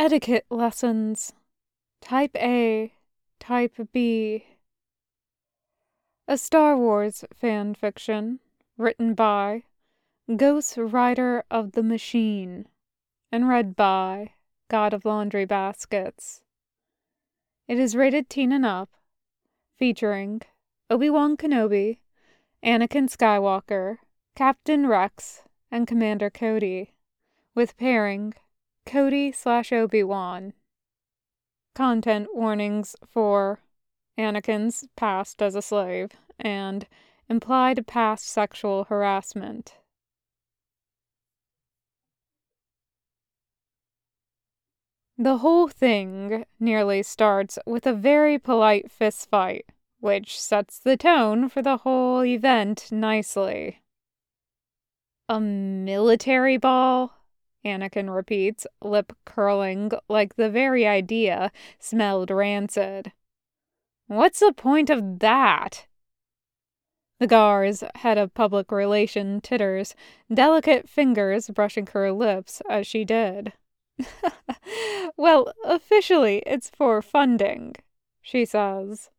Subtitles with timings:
[0.00, 1.32] Etiquette lessons.
[2.00, 2.92] Type A,
[3.40, 4.44] Type B.
[6.28, 8.38] A Star Wars fan fiction
[8.76, 9.64] written by
[10.30, 12.68] Ghostwriter of the Machine
[13.32, 14.34] and read by
[14.68, 16.42] God of Laundry Baskets.
[17.66, 18.90] It is rated teen and up,
[19.76, 20.42] featuring
[20.88, 21.98] Obi-Wan Kenobi,
[22.64, 23.98] Anakin Skywalker,
[24.36, 25.42] Captain Rex,
[25.72, 26.94] and Commander Cody,
[27.56, 28.34] with pairing
[28.88, 30.54] Cody slash Obi-Wan.
[31.74, 33.60] Content warnings for
[34.16, 36.86] Anakin's past as a slave and
[37.28, 39.74] implied past sexual harassment.
[45.18, 49.64] The whole thing nearly starts with a very polite fistfight,
[50.00, 53.82] which sets the tone for the whole event nicely.
[55.28, 57.17] A military ball?
[57.68, 63.12] Anakin repeats, lip curling like the very idea smelled rancid.
[64.06, 65.86] What's the point of that?
[67.20, 69.94] The Gar's head of public relation titters,
[70.32, 73.52] delicate fingers brushing her lips as she did.
[75.16, 77.74] well, officially, it's for funding,
[78.22, 79.10] she says.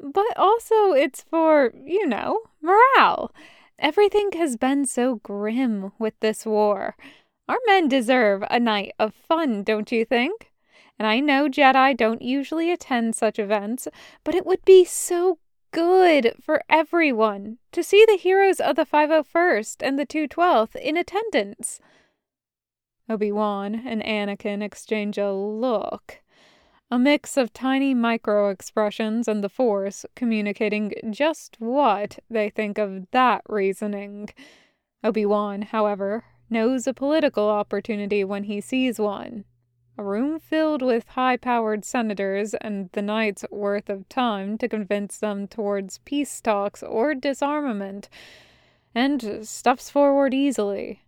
[0.00, 3.32] But also, it's for, you know, morale.
[3.78, 6.96] Everything has been so grim with this war.
[7.52, 10.50] Our men deserve a night of fun, don't you think?
[10.98, 13.86] And I know Jedi don't usually attend such events,
[14.24, 15.36] but it would be so
[15.70, 21.78] good for everyone to see the heroes of the 501st and the 212th in attendance.
[23.06, 26.22] Obi-Wan and Anakin exchange a look,
[26.90, 33.10] a mix of tiny micro expressions and the Force communicating just what they think of
[33.10, 34.30] that reasoning.
[35.04, 39.44] Obi-Wan, however, knows a political opportunity when he sees one.
[39.98, 45.18] A room filled with high powered senators and the night's worth of time to convince
[45.18, 48.08] them towards peace talks or disarmament,
[48.94, 51.02] and steps forward easily.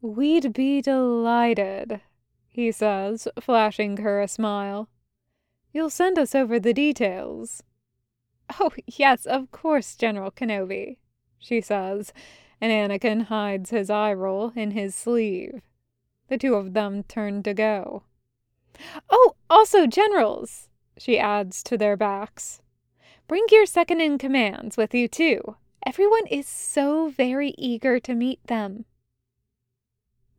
[0.00, 2.00] We'd be delighted,
[2.48, 4.88] he says, flashing her a smile.
[5.72, 7.62] You'll send us over the details.
[8.58, 10.96] Oh, yes, of course, General Kenobi,
[11.38, 12.12] she says,
[12.60, 15.62] and Anakin hides his eye roll in his sleeve.
[16.28, 18.02] The two of them turn to go.
[19.08, 22.60] Oh, also generals, she adds to their backs.
[23.26, 25.56] Bring your second in commands with you, too.
[25.86, 28.84] Everyone is so very eager to meet them.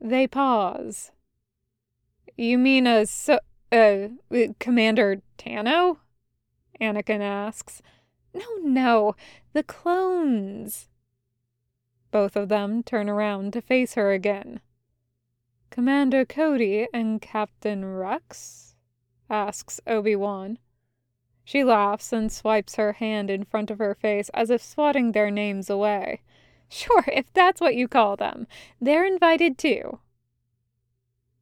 [0.01, 1.11] They pause.
[2.35, 3.39] You mean a so,
[3.71, 4.09] uh,
[4.59, 5.97] Commander Tano?
[6.79, 7.81] Anakin asks.
[8.33, 9.15] No, no,
[9.53, 10.88] the clones.
[12.11, 14.61] Both of them turn around to face her again.
[15.69, 18.75] Commander Cody and Captain Rex?
[19.29, 20.57] asks Obi-Wan.
[21.43, 25.31] She laughs and swipes her hand in front of her face as if swatting their
[25.31, 26.21] names away.
[26.71, 28.45] Sure, if that's what you call them.
[28.79, 29.97] They're invited too.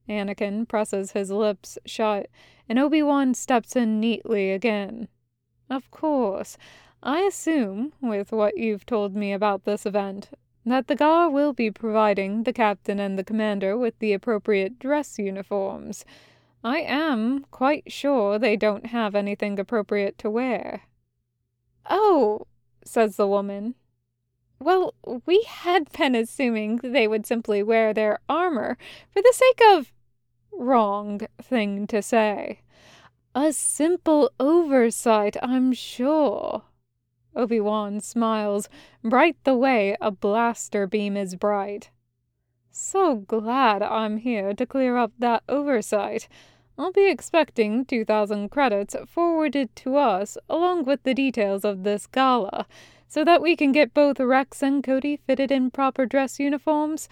[0.08, 2.30] Anakin presses his lips shut,
[2.70, 5.10] and Obi-Wan steps in neatly again.
[5.70, 6.58] Of course,
[7.04, 10.30] I assume, with what you've told me about this event,
[10.72, 15.18] that the Gar will be providing the captain and the commander with the appropriate dress
[15.18, 16.06] uniforms.
[16.64, 20.84] I am quite sure they don't have anything appropriate to wear.
[21.90, 22.48] Oh,
[22.84, 23.76] says the woman.
[24.60, 24.96] Well,
[25.26, 28.78] we had been assuming they would simply wear their armor
[29.12, 29.94] for the sake of.
[30.52, 32.62] Wrong thing to say.
[33.36, 36.64] A simple oversight, I'm sure.
[37.38, 38.68] Obi-Wan smiles,
[39.04, 41.90] bright the way a blaster beam is bright.
[42.72, 46.28] So glad I'm here to clear up that oversight.
[46.78, 52.68] I'll be expecting 2,000 credits forwarded to us along with the details of this gala,
[53.08, 57.08] so that we can get both Rex and Cody fitted in proper dress uniforms.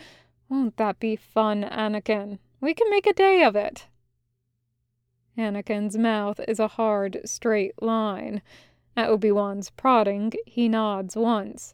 [0.50, 2.40] Won't that be fun, Anakin?
[2.62, 3.88] We can make a day of it.
[5.38, 8.42] Anakin's mouth is a hard, straight line.
[8.98, 11.74] At Obi Wan's prodding, he nods once.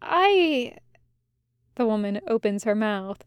[0.00, 0.76] I.
[1.74, 3.24] The woman opens her mouth,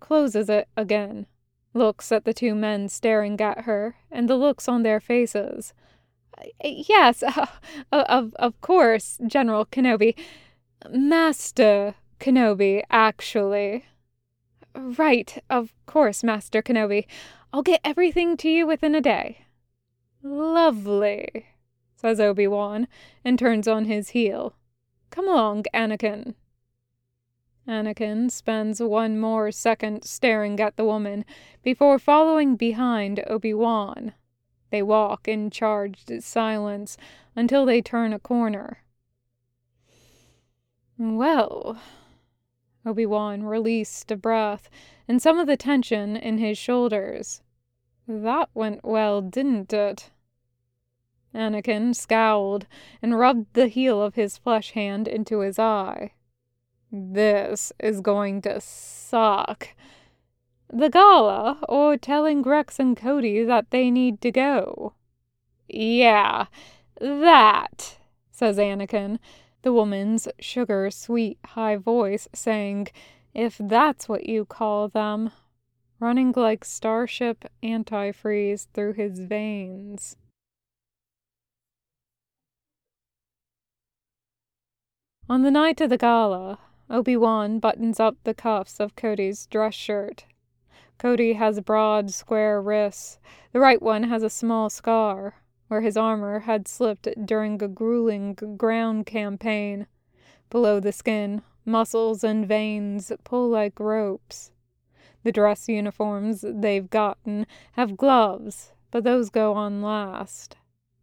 [0.00, 1.26] closes it again,
[1.72, 5.72] looks at the two men staring at her, and the looks on their faces.
[6.62, 7.46] Yes, uh,
[7.92, 10.14] of, of course, General Kenobi.
[10.90, 13.86] Master Kenobi, actually.
[14.74, 17.06] Right, of course, Master Kenobi.
[17.52, 19.46] I'll get everything to you within a day.
[20.22, 21.46] Lovely
[22.00, 22.88] says Obi Wan,
[23.22, 24.54] and turns on his heel.
[25.10, 26.34] Come along, Anakin.
[27.68, 31.26] Anakin spends one more second staring at the woman
[31.62, 34.14] before following behind Obi Wan.
[34.70, 36.96] They walk in charged silence
[37.36, 38.78] until they turn a corner.
[40.96, 41.78] Well,
[42.86, 44.70] Obi Wan released a breath
[45.06, 47.42] and some of the tension in his shoulders.
[48.08, 50.10] That went well, didn't it?
[51.34, 52.66] Anakin scowled
[53.00, 56.12] and rubbed the heel of his flesh hand into his eye.
[56.90, 59.68] This is going to suck.
[60.72, 64.94] The gala, or telling Rex and Cody that they need to go?
[65.68, 66.46] Yeah,
[67.00, 67.98] that,
[68.30, 69.18] says Anakin,
[69.62, 72.88] the woman's sugar sweet high voice saying,
[73.34, 75.30] if that's what you call them,
[76.00, 80.16] running like starship antifreeze through his veins.
[85.30, 86.58] On the night of the gala,
[86.90, 90.24] Obi-Wan buttons up the cuffs of Cody's dress shirt.
[90.98, 93.20] Cody has broad, square wrists.
[93.52, 95.34] The right one has a small scar,
[95.68, 99.86] where his armor had slipped during a grueling ground campaign.
[100.50, 104.50] Below the skin, muscles and veins pull like ropes.
[105.22, 110.56] The dress uniforms they've gotten have gloves, but those go on last.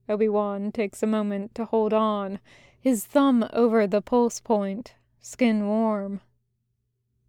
[0.10, 2.40] Obi-Wan takes a moment to hold on,
[2.80, 6.22] his thumb over the pulse point, skin warm.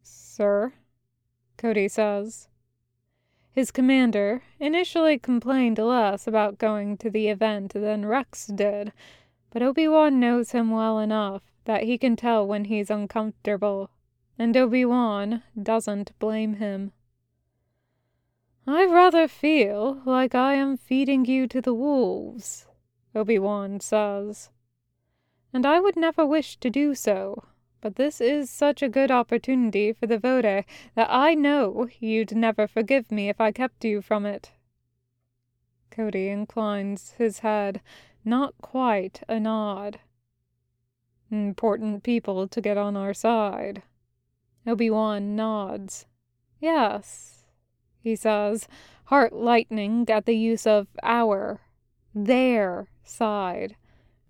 [0.03, 0.73] Sir?
[1.57, 2.49] Cody says.
[3.51, 8.93] His commander initially complained less about going to the event than Rex did,
[9.51, 13.91] but Obi-Wan knows him well enough that he can tell when he's uncomfortable,
[14.39, 16.93] and Obi-Wan doesn't blame him.
[18.67, 22.67] I rather feel like I am feeding you to the wolves,
[23.15, 24.51] Obi-Wan says.
[25.53, 27.45] And I would never wish to do so,
[27.81, 30.65] but this is such a good opportunity for the Vode
[30.95, 34.51] that I know you'd never forgive me if I kept you from it.
[35.91, 37.81] Cody inclines his head,
[38.25, 40.01] not quite a nod.
[41.31, 43.83] Important people to get on our side.
[44.67, 46.07] Obi-Wan nods.
[46.61, 47.47] Yes,
[48.01, 48.69] he says,
[49.05, 51.61] heart lightening at the use of our,
[52.15, 53.77] their side,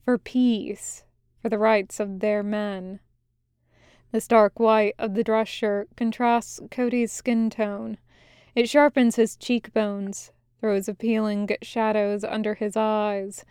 [0.04, 1.04] for peace,
[1.48, 3.00] for the rights of their men.
[4.12, 7.96] The stark white of the dress shirt contrasts Cody's skin tone.
[8.54, 10.30] It sharpens his cheekbones,
[10.60, 13.46] throws appealing shadows under his eyes.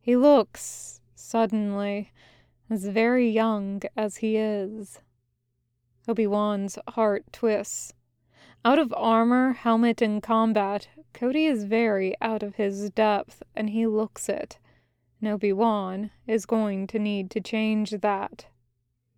[0.00, 2.12] He looks, suddenly,
[2.70, 5.02] as very young as he is.
[6.08, 7.92] Obi-Wan's heart twists.
[8.64, 13.86] Out of armor, helmet, and combat, Cody is very out of his depth, and he
[13.86, 14.58] looks it.
[15.24, 18.44] And Obi-Wan is going to need to change that.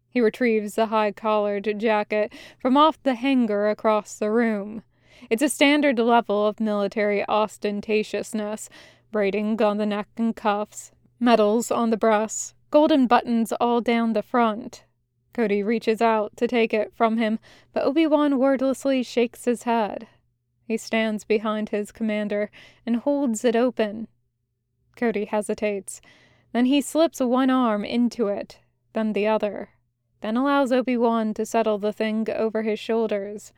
[0.09, 4.85] He retrieves the high collared jacket from off the hanger across the room.
[5.31, 8.69] It's a standard level of military ostentatiousness
[9.11, 14.23] braiding on the neck and cuffs, medals on the breast, golden buttons all down the
[14.23, 14.85] front.
[15.35, 17.41] Cody reaches out to take it from him,
[17.73, 20.07] but Obi Wan wordlessly shakes his head.
[20.63, 22.53] He stands behind his commander
[22.87, 24.07] and holds it open.
[24.97, 26.01] Cody hesitates.
[26.53, 28.59] Then he slips one arm into it,
[28.95, 29.71] then the other
[30.21, 33.53] then allows Obi Wan to settle the thing over his shoulders.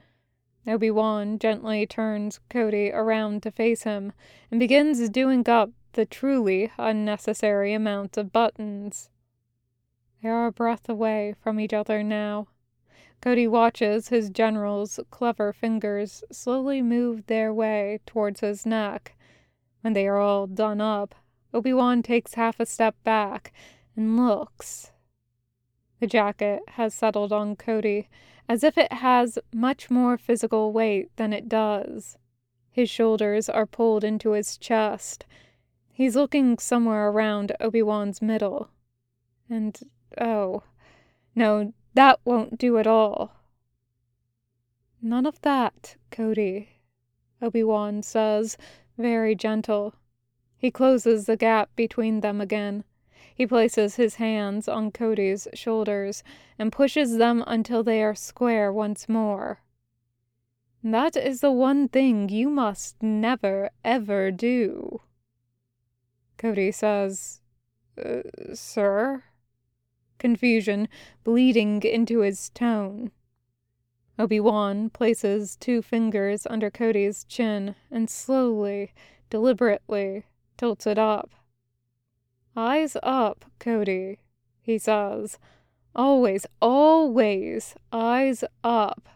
[0.66, 4.12] Obi Wan gently turns Cody around to face him
[4.50, 9.08] and begins doing up the truly unnecessary amount of buttons.
[10.22, 12.48] They are a breath away from each other now.
[13.22, 19.16] Cody watches his general's clever fingers slowly move their way towards his neck.
[19.80, 21.14] When they are all done up,
[21.54, 23.52] Obi Wan takes half a step back
[23.96, 24.92] and looks
[26.00, 28.08] the jacket has settled on Cody,
[28.48, 32.16] as if it has much more physical weight than it does.
[32.70, 35.26] His shoulders are pulled into his chest.
[35.92, 38.70] He's looking somewhere around Obi Wan's middle.
[39.50, 39.78] And,
[40.20, 40.62] oh,
[41.34, 43.32] no, that won't do at all.
[45.02, 46.68] None of that, Cody,
[47.42, 48.56] Obi Wan says,
[48.96, 49.94] very gentle.
[50.58, 52.82] He closes the gap between them again.
[53.32, 56.24] He places his hands on Cody's shoulders
[56.58, 59.60] and pushes them until they are square once more.
[60.82, 65.02] That is the one thing you must never, ever do.
[66.36, 67.40] Cody says,
[67.96, 68.22] uh,
[68.52, 69.22] Sir?
[70.18, 70.88] Confusion
[71.22, 73.12] bleeding into his tone.
[74.18, 78.92] Obi-Wan places two fingers under Cody's chin and slowly,
[79.30, 80.24] deliberately
[80.58, 81.30] tilts it up.
[82.54, 84.18] Eyes up, Cody,
[84.60, 85.38] he says.
[85.94, 89.08] Always, always, eyes up.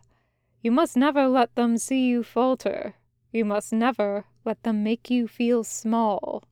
[0.62, 2.94] You must never let them see you falter.
[3.32, 6.44] You must never let them make you feel small.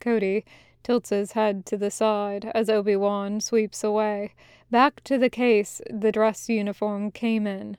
[0.00, 0.44] Cody
[0.82, 4.34] tilts his head to the side as Obi Wan sweeps away,
[4.70, 7.76] back to the case the dress uniform came in.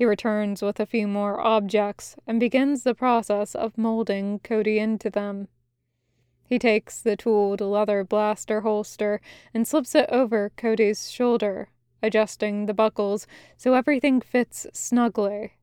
[0.00, 5.10] He returns with a few more objects and begins the process of molding Cody into
[5.10, 5.48] them.
[6.42, 9.20] He takes the tooled leather blaster holster
[9.52, 11.68] and slips it over Cody's shoulder,
[12.02, 13.26] adjusting the buckles
[13.58, 15.58] so everything fits snugly.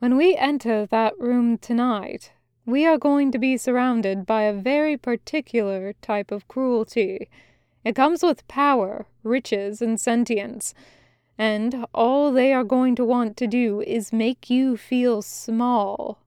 [0.00, 2.32] When we enter that room tonight,
[2.66, 7.30] we are going to be surrounded by a very particular type of cruelty.
[7.82, 10.74] It comes with power, riches, and sentience,
[11.38, 16.18] and all they are going to want to do is make you feel small.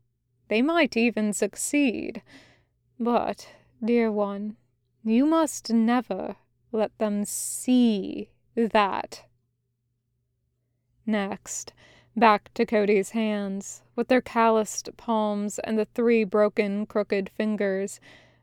[0.48, 2.22] They might even succeed.
[3.00, 3.48] But,
[3.84, 4.58] dear one,
[5.04, 6.36] you must never
[6.72, 9.24] let them see that.
[11.06, 11.74] Next,
[12.16, 18.00] back to Cody's hands, with their calloused palms and the three broken, crooked fingers.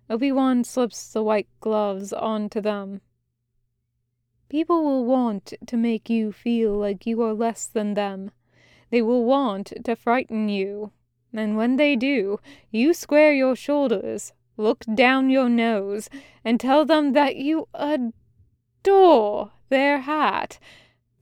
[0.08, 3.00] Obi Wan slips the white gloves onto them.
[4.48, 8.30] People will want to make you feel like you are less than them.
[8.90, 10.92] They will want to frighten you.
[11.32, 12.38] And when they do,
[12.70, 16.08] you square your shoulders, look down your nose,
[16.44, 20.58] and tell them that you adore their hat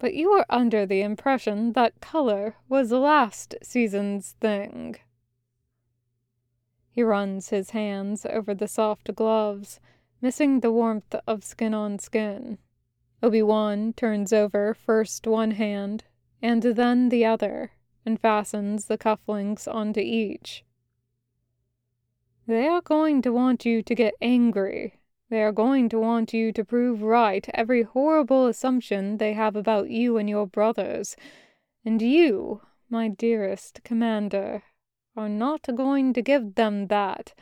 [0.05, 4.97] but you were under the impression that color was last season's thing.
[6.91, 9.81] He runs his hands over the soft gloves,
[10.21, 12.59] missing the warmth of skin on skin.
[13.25, 16.05] Obi Wan turns over first one hand
[16.43, 17.73] and then the other
[18.05, 20.65] and fastens the cufflinks onto each.
[22.47, 25.01] They are going to want you to get angry
[25.31, 29.91] they are going to want you to prove right every horrible assumption they have about
[29.91, 31.17] you and your brothers.
[31.85, 34.63] And you, my dearest commander,
[35.17, 37.35] are not going to give them that.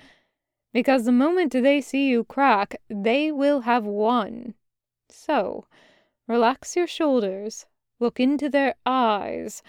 [0.72, 4.54] Because the moment they see you crack, they will have won.
[5.12, 5.66] So,
[6.26, 7.66] relax your shoulders,
[8.00, 9.62] look into their eyes,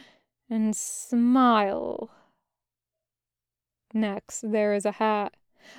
[0.49, 2.09] and smile.
[3.93, 5.35] Next, there is a hat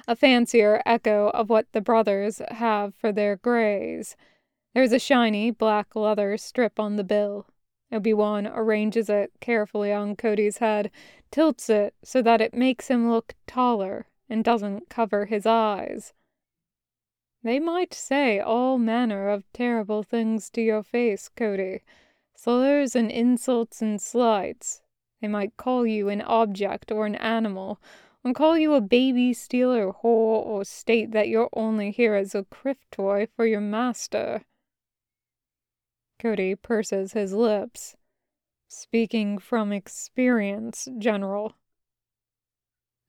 [0.07, 4.17] a fancier echo of what the brothers have for their grays.
[4.75, 7.47] There's a shiny black leather strip on the bill.
[7.93, 10.91] Obi-Wan arranges it carefully on Cody's head,
[11.31, 16.13] tilts it so that it makes him look taller and doesn't cover his eyes.
[17.45, 21.83] They might say all manner of terrible things to your face, Cody.
[22.35, 24.81] Slurs and insults and slights.
[25.21, 27.79] They might call you an object or an animal,
[28.25, 32.45] and call you a baby stealer whore or state that you're only here as a
[32.45, 34.41] kriff toy for your master.
[36.19, 37.95] Cody purses his lips.
[38.69, 41.57] Speaking from experience, General.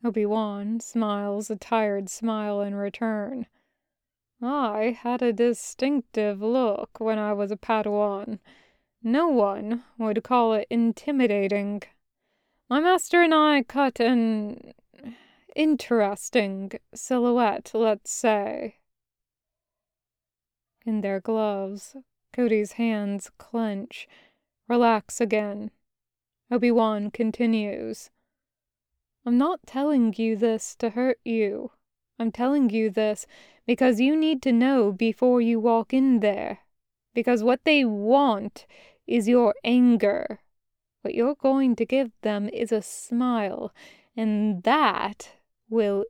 [0.03, 3.47] Obi-Wan smiles a tired smile in return.
[4.41, 8.39] I had a distinctive look when I was a Padawan.
[9.01, 11.83] No one would call it intimidating.
[12.69, 14.73] My master and I cut an
[15.55, 18.77] interesting silhouette, let's say.
[20.85, 21.95] In their gloves,
[22.33, 24.07] Cody's hands clench,
[24.67, 25.71] relax again.
[26.51, 28.09] Obi Wan continues.
[29.25, 31.71] I'm not telling you this to hurt you.
[32.19, 33.25] I'm telling you this
[33.65, 36.59] because you need to know before you walk in there.
[37.13, 38.65] Because what they want
[39.07, 40.39] is your anger.
[41.01, 43.71] What you're going to give them is a smile,
[44.17, 45.33] and that
[45.69, 46.05] will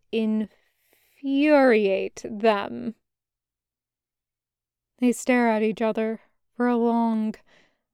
[1.22, 2.96] infuriate them.
[5.00, 6.22] They stare at each other
[6.56, 7.36] for a long,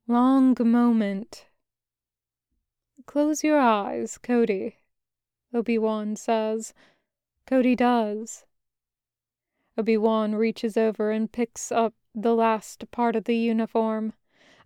[0.07, 1.47] long moment.
[3.07, 4.77] Close your eyes, Cody,
[5.53, 6.73] Obi Wan says.
[7.47, 8.45] Cody does.
[9.81, 14.13] Obi Wan reaches over and picks up the last part of the uniform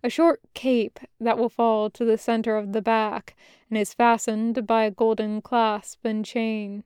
[0.02, 3.34] a short cape that will fall to the center of the back
[3.70, 6.84] and is fastened by a golden clasp and chain.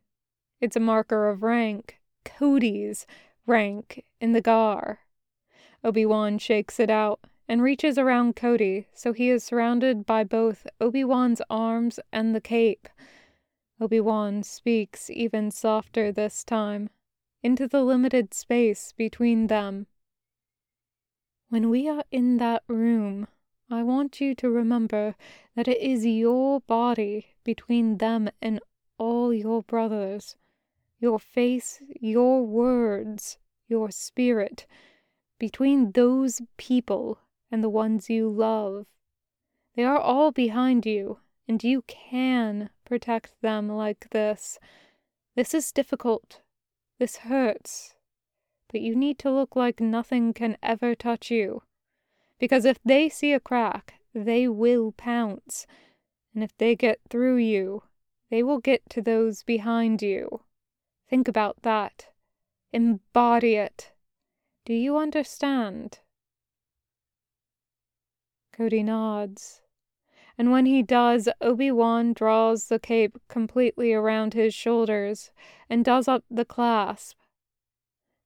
[0.61, 3.05] It's a marker of rank, Cody's
[3.47, 5.01] rank in the Gar.
[5.83, 7.19] Obi-Wan shakes it out
[7.49, 12.89] and reaches around Cody so he is surrounded by both Obi-Wan's arms and the cape.
[13.81, 16.91] Obi-Wan speaks even softer this time,
[17.43, 19.87] into the limited space between them.
[21.49, 23.29] When we are in that room,
[23.71, 25.15] I want you to remember
[25.55, 28.61] that it is your body between them and
[28.99, 30.37] all your brothers
[31.01, 34.67] your face, your words, your spirit,
[35.39, 37.19] between those people
[37.51, 38.87] and the ones you love.
[39.75, 44.59] They are all behind you, and you can protect them like this.
[45.35, 46.41] This is difficult.
[47.01, 47.95] This hurts.
[48.71, 51.63] But you need to look like nothing can ever touch you.
[52.39, 55.67] Because if they see a crack, they will pounce.
[56.35, 57.85] And if they get through you,
[58.31, 60.43] they will get to those behind you.
[61.09, 62.09] Think about that.
[62.71, 63.93] Embody it.
[64.67, 66.01] Do you understand?
[68.53, 69.63] Cody nods.
[70.41, 75.33] And when he does, Obi Wan draws the cape completely around his shoulders
[75.69, 77.19] and does up the clasp.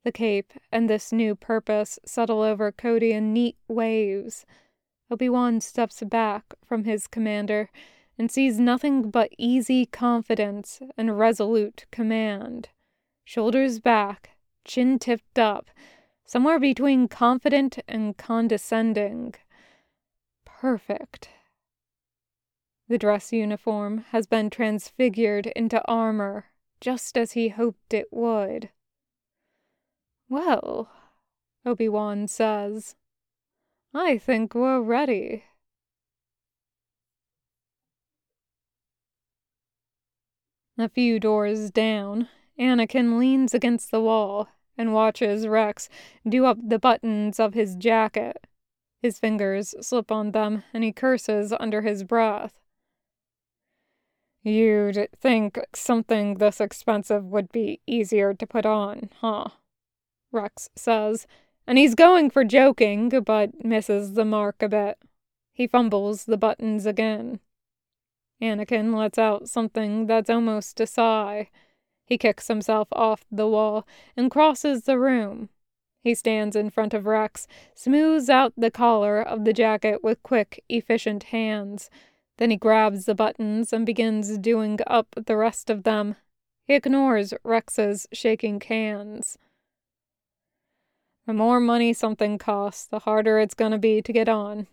[0.04, 4.46] The cape and this new purpose settle over Cody in neat waves.
[5.10, 7.68] Obi Wan steps back from his commander
[8.16, 12.68] and sees nothing but easy confidence and resolute command.
[13.24, 15.68] Shoulders back, chin tipped up,
[16.24, 19.34] somewhere between confident and condescending.
[20.44, 21.30] Perfect.
[22.86, 26.46] The dress uniform has been transfigured into armor,
[26.80, 28.68] just as he hoped it would.
[30.28, 30.90] Well,
[31.64, 32.94] Obi Wan says,
[33.94, 35.44] I think we're ready.
[40.76, 45.88] A few doors down, Anakin leans against the wall and watches Rex
[46.28, 48.46] do up the buttons of his jacket.
[49.00, 52.60] His fingers slip on them, and he curses under his breath.
[54.44, 59.48] You'd think something this expensive would be easier to put on, huh?
[60.30, 61.26] Rex says,
[61.66, 64.98] and he's going for joking, but misses the mark a bit.
[65.54, 67.40] He fumbles the buttons again.
[68.42, 71.48] Anakin lets out something that's almost a sigh.
[72.04, 75.48] He kicks himself off the wall and crosses the room.
[76.02, 80.62] He stands in front of Rex, smooths out the collar of the jacket with quick,
[80.68, 81.88] efficient hands.
[82.38, 86.16] Then he grabs the buttons and begins doing up the rest of them.
[86.66, 89.38] He ignores Rex's shaking hands.
[91.26, 94.66] The more money something costs, the harder it's going to be to get on.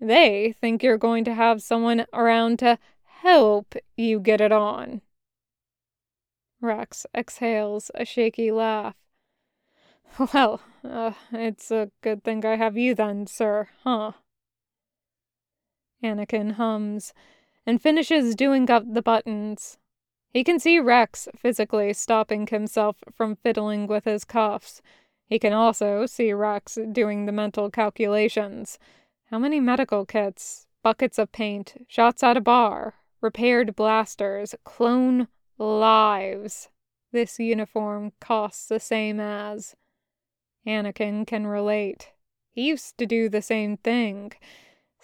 [0.00, 5.00] They think you're going to have someone around to help you get it on.
[6.60, 8.94] Rex exhales a shaky laugh.
[10.32, 14.12] Well, uh, it's a good thing I have you then, sir, huh?
[16.04, 17.12] Anakin hums
[17.66, 19.78] and finishes doing up the buttons.
[20.30, 24.82] He can see Rex physically stopping himself from fiddling with his cuffs.
[25.26, 28.78] He can also see Rex doing the mental calculations.
[29.30, 36.68] How many medical kits, buckets of paint, shots at a bar, repaired blasters, clone lives
[37.14, 39.76] this uniform costs the same as.
[40.66, 42.10] Anakin can relate.
[42.50, 44.32] He used to do the same thing.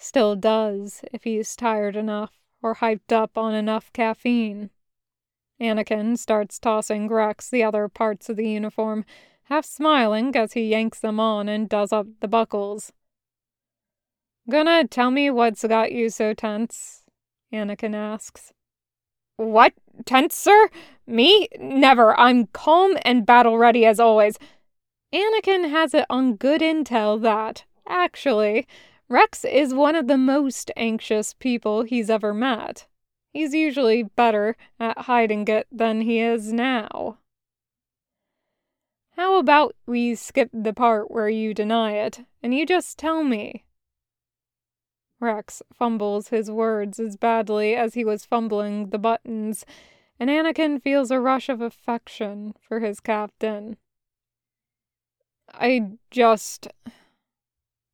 [0.03, 2.31] Still does, if he's tired enough
[2.63, 4.71] or hyped up on enough caffeine.
[5.61, 9.05] Anakin starts tossing Rex the other parts of the uniform,
[9.43, 12.91] half smiling as he yanks them on and does up the buckles.
[14.49, 17.03] Gonna tell me what's got you so tense?
[17.53, 18.53] Anakin asks.
[19.37, 19.73] What?
[20.05, 20.69] Tense, sir?
[21.05, 21.47] Me?
[21.59, 22.19] Never.
[22.19, 24.39] I'm calm and battle ready as always.
[25.13, 28.65] Anakin has it on good intel that, actually,
[29.11, 32.87] Rex is one of the most anxious people he's ever met.
[33.33, 37.17] He's usually better at hiding it than he is now.
[39.17, 43.65] How about we skip the part where you deny it, and you just tell me?
[45.19, 49.65] Rex fumbles his words as badly as he was fumbling the buttons,
[50.21, 53.75] and Anakin feels a rush of affection for his captain.
[55.49, 56.69] I just.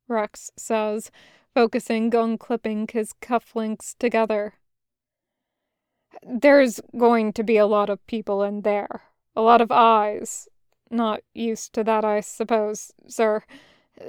[0.08, 1.10] Rex says,
[1.54, 4.54] focusing on clipping his cufflinks together.
[6.22, 9.02] There's going to be a lot of people in there.
[9.36, 10.48] A lot of eyes.
[10.90, 13.42] Not used to that, I suppose, sir.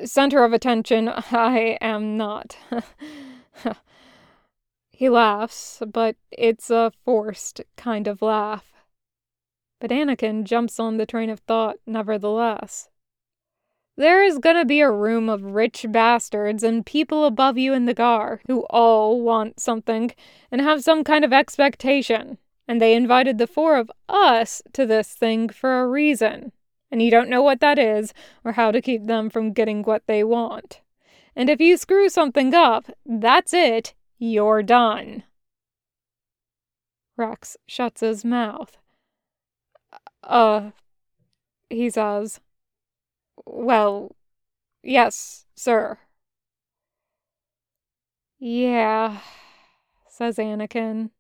[0.06, 2.58] Center of attention, I am not.
[4.92, 8.72] he laughs, but it's a forced kind of laugh.
[9.80, 12.90] But Anakin jumps on the train of thought nevertheless.
[14.00, 17.94] There is gonna be a room of rich bastards and people above you in the
[17.94, 20.12] gar who all want something
[20.50, 22.38] and have some kind of expectation.
[22.66, 26.54] And they invited the four of us to this thing for a reason
[26.90, 28.14] and you don't know what that is
[28.46, 30.80] or how to keep them from getting what they want.
[31.36, 35.24] And if you screw something up, that's it, you're done.
[37.18, 38.78] Rex shuts his mouth.
[40.24, 40.72] Uh,
[41.70, 42.40] he says,
[43.52, 44.16] Well,
[44.82, 46.00] Yes, sir.
[48.40, 49.20] Yeah,
[50.08, 51.12] says Anakin.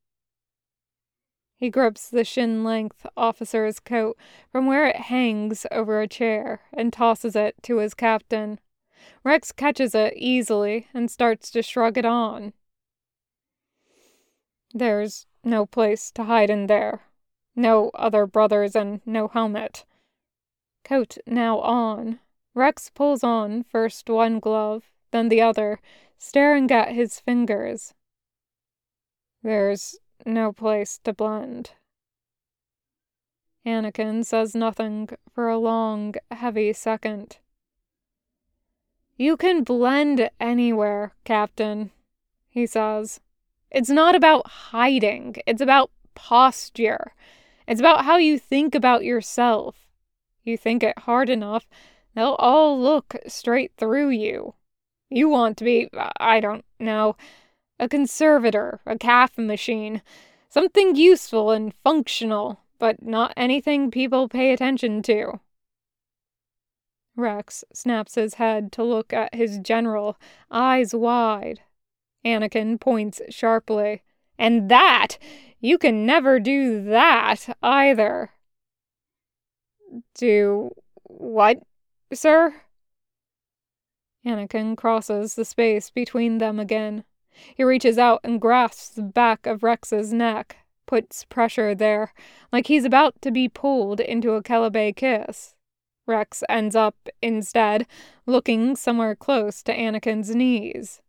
[1.57, 4.17] He grips the shin length officer's coat
[4.49, 8.59] from where it hangs over a chair and tosses it to his captain.
[9.25, 12.53] Rex catches it easily and starts to shrug it on.
[14.73, 17.01] There's no place to hide in there.
[17.55, 19.83] No other brothers and no helmet.
[20.83, 22.19] Coat now on.
[22.53, 25.79] Rex pulls on first one glove, then the other,
[26.17, 27.93] staring at his fingers.
[29.43, 31.71] There's no place to blend.
[33.65, 37.37] Anakin says nothing for a long, heavy second.
[39.15, 41.91] You can blend anywhere, Captain,
[42.49, 43.19] he says.
[43.69, 47.13] It's not about hiding, it's about posture.
[47.67, 49.88] It's about how you think about yourself.
[50.49, 51.69] You think it hard enough,
[52.15, 54.55] they'll all look straight through you.
[55.07, 57.15] You want to be, I don't know,
[57.79, 60.01] a conservator, a caf machine,
[60.49, 65.39] something useful and functional, but not anything people pay attention to.
[67.15, 70.17] Rex snaps his head to look at his general,
[70.49, 71.61] eyes wide.
[72.25, 74.01] Anakin points sharply.
[74.39, 75.19] And that!
[75.59, 78.31] You can never do that either.
[80.15, 80.71] Do
[81.03, 81.61] what,
[82.13, 82.53] sir?
[84.25, 87.03] Anakin crosses the space between them again.
[87.55, 92.13] He reaches out and grasps the back of Rex's neck, puts pressure there,
[92.51, 95.55] like he's about to be pulled into a Keldabe kiss.
[96.05, 97.85] Rex ends up, instead,
[98.25, 101.01] looking somewhere close to Anakin's knees.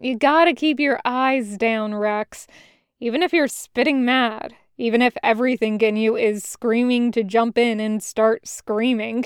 [0.00, 2.46] You gotta keep your eyes down, Rex.
[2.98, 7.80] Even if you're spitting mad, even if everything in you is screaming to jump in
[7.80, 9.24] and start screaming,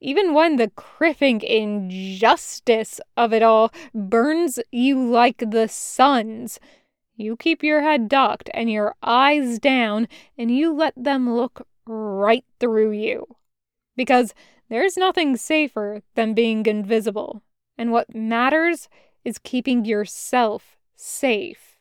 [0.00, 6.58] even when the kriffing injustice of it all burns you like the sun's,
[7.14, 12.44] you keep your head ducked and your eyes down and you let them look right
[12.58, 13.26] through you.
[13.96, 14.34] Because
[14.68, 17.42] there's nothing safer than being invisible,
[17.76, 18.88] and what matters
[19.22, 21.71] is keeping yourself safe.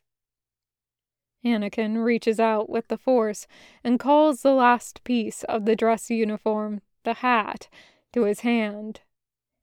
[1.44, 3.48] Anakin reaches out with the Force
[3.84, 7.68] and calls the last piece of the dress uniform, the hat,
[8.14, 9.02] to his hand.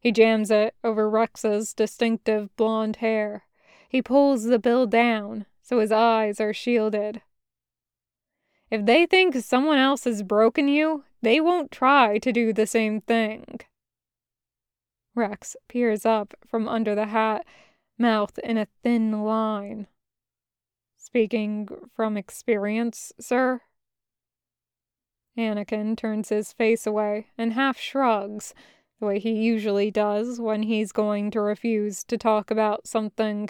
[0.01, 3.45] He jams it over Rex's distinctive blonde hair.
[3.89, 7.21] He pulls the bill down so his eyes are shielded.
[8.71, 13.03] If they think someone else has broken you, they won't try to do the same
[13.03, 13.61] thing.
[15.15, 17.45] Rex peers up from under the hat,
[17.99, 19.89] mouth in a thin line.
[21.09, 23.63] Speaking from experience, sir?
[25.39, 28.53] Anakin turns his face away and half shrugs,
[29.01, 33.49] the way he usually does when he's going to refuse to talk about something.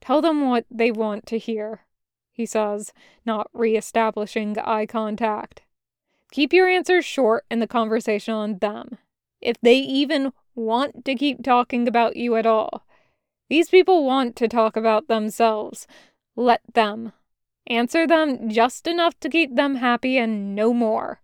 [0.00, 1.82] Tell them what they want to hear,
[2.30, 2.94] he says,
[3.26, 5.60] not re establishing eye contact.
[6.30, 8.96] Keep your answers short and the conversation on them.
[9.42, 12.86] If they even want to keep talking about you at all.
[13.52, 15.86] These people want to talk about themselves.
[16.36, 17.12] Let them.
[17.66, 21.20] Answer them just enough to keep them happy and no more.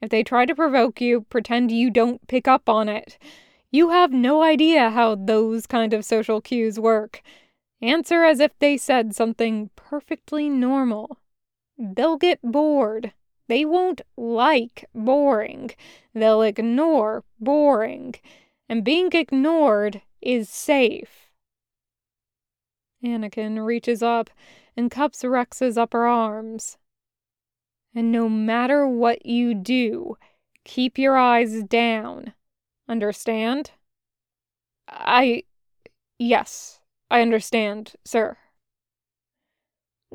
[0.00, 3.18] If they try to provoke you, pretend you don't pick up on it.
[3.70, 7.20] You have no idea how those kind of social cues work.
[7.82, 11.18] Answer as if they said something perfectly normal.
[11.76, 13.12] They'll get bored.
[13.48, 15.72] They won't like boring.
[16.14, 18.14] They'll ignore boring.
[18.66, 21.25] And being ignored is safe.
[23.04, 24.30] Anakin reaches up
[24.76, 26.78] and cups Rex's upper arms.
[27.94, 30.16] And no matter what you do,
[30.64, 32.34] keep your eyes down.
[32.88, 33.72] Understand?
[34.88, 35.44] I.
[36.18, 36.80] Yes,
[37.10, 38.36] I understand, sir.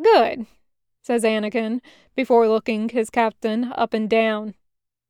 [0.01, 0.45] Good,
[1.01, 1.81] says Anakin,
[2.15, 4.55] before looking his captain up and down.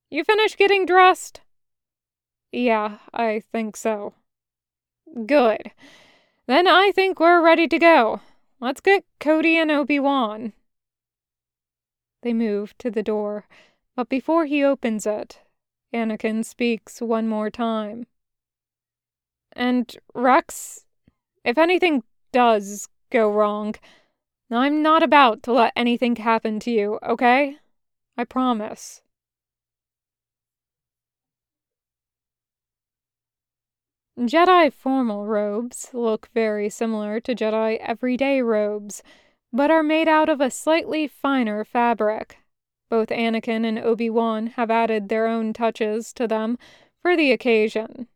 [0.10, 1.42] You finished getting dressed?
[2.52, 4.14] Yeah, I think so.
[5.26, 5.72] Good.
[6.48, 8.22] Then I think we're ready to go.
[8.60, 10.54] Let's get Cody and Obi Wan.
[12.24, 13.48] They move to the door,
[13.96, 15.40] but before he opens it,
[15.94, 18.06] Anakin speaks one more time.
[19.54, 20.86] And Rex,
[21.44, 23.76] if anything does go wrong,
[24.50, 27.58] I'm not about to let anything happen to you, okay?
[28.18, 29.02] I promise.
[34.22, 39.04] Jedi formal robes look very similar to Jedi everyday robes,
[39.52, 42.38] but are made out of a slightly finer fabric.
[42.90, 46.58] Both Anakin and Obi Wan have added their own touches to them
[47.02, 48.08] for the occasion,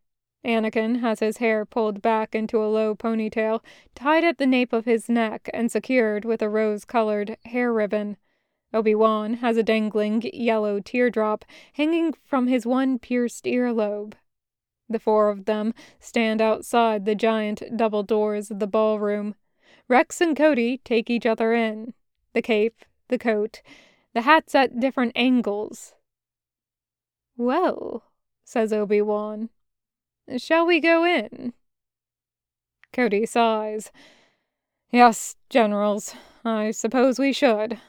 [0.45, 3.63] Anakin has his hair pulled back into a low ponytail,
[3.95, 8.17] tied at the nape of his neck and secured with a rose colored hair ribbon.
[8.71, 14.13] Obi Wan has a dangling yellow teardrop hanging from his one pierced earlobe.
[14.89, 19.35] The four of them stand outside the giant double doors of the ballroom.
[19.87, 21.93] Rex and Cody take each other in
[22.33, 23.61] the cape, the coat,
[24.13, 25.93] the hats at different angles.
[27.37, 28.03] Well,
[28.43, 29.49] says Obi Wan,
[30.37, 31.53] Shall we go in?
[32.93, 33.91] Cody sighs.
[34.91, 37.79] Yes, generals, I suppose we should.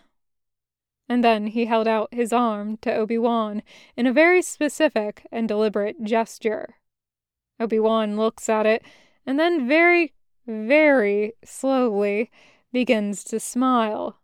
[1.09, 3.63] And then he held out his arm to Obi Wan
[3.97, 6.75] in a very specific and deliberate gesture.
[7.59, 8.83] Obi Wan looks at it
[9.25, 10.14] and then very,
[10.47, 12.31] very slowly
[12.73, 14.19] begins to smile.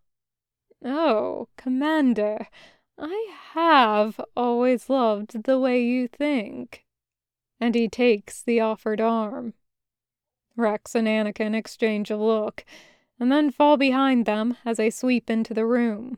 [0.83, 2.47] Oh, Commander,
[2.97, 6.83] I have always loved the way you think
[7.63, 9.53] and he takes the offered arm.
[10.57, 12.65] Rex and Anakin exchange a look,
[13.17, 16.17] and then fall behind them as they sweep into the room.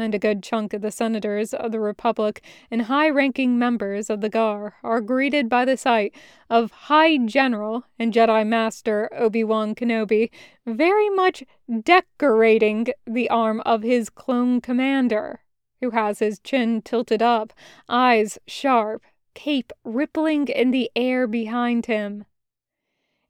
[0.00, 4.20] And a good chunk of the senators of the Republic and high ranking members of
[4.20, 6.14] the GAR are greeted by the sight
[6.48, 10.30] of High General and Jedi Master Obi Wan Kenobi
[10.64, 11.42] very much
[11.82, 15.40] decorating the arm of his clone commander,
[15.80, 17.52] who has his chin tilted up,
[17.88, 19.02] eyes sharp,
[19.34, 22.24] cape rippling in the air behind him.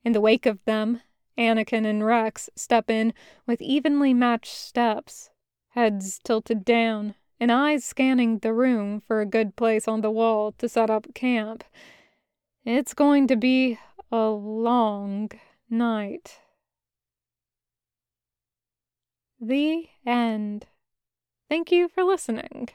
[0.04, 1.00] In the wake of them,
[1.38, 3.14] Anakin and Rex step in
[3.46, 5.30] with evenly matched steps,
[5.70, 10.52] heads tilted down, and eyes scanning the room for a good place on the wall
[10.58, 11.64] to set up camp.
[12.64, 13.78] It's going to be
[14.10, 15.30] a long
[15.70, 16.40] night.
[19.40, 20.66] The end.
[21.48, 22.68] Thank you for listening.